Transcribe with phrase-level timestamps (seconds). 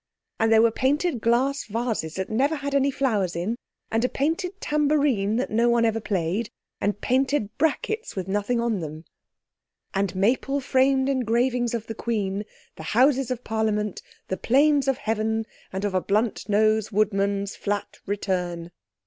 [0.39, 3.55] And there were painted glass vases that never had any flowers in,
[3.91, 8.79] and a painted tambourine that no one ever played, and painted brackets with nothing on
[8.79, 9.05] them.
[9.93, 12.45] "And maple framed engravings of the Queen,
[12.77, 17.99] The Houses of Parliament, the Plains of Heaven, And of a blunt nosed woodman's flat
[18.07, 18.71] return."